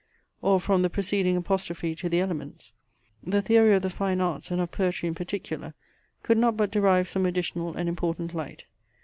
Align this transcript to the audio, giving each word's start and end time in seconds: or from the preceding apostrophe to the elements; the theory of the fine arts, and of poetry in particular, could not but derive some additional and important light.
or 0.41 0.59
from 0.59 0.81
the 0.81 0.89
preceding 0.89 1.37
apostrophe 1.37 1.93
to 1.93 2.09
the 2.09 2.19
elements; 2.19 2.73
the 3.23 3.39
theory 3.39 3.75
of 3.75 3.83
the 3.83 3.89
fine 3.91 4.19
arts, 4.19 4.49
and 4.49 4.59
of 4.59 4.71
poetry 4.71 5.05
in 5.05 5.13
particular, 5.13 5.75
could 6.23 6.39
not 6.39 6.57
but 6.57 6.71
derive 6.71 7.07
some 7.07 7.23
additional 7.27 7.75
and 7.75 7.87
important 7.87 8.33
light. 8.33 8.63